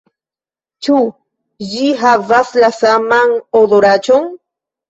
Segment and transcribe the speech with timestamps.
[0.87, 1.01] -Ĉu
[1.73, 4.31] ĝi havas la saman odoraĉon?